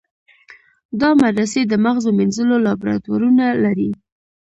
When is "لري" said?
3.63-3.89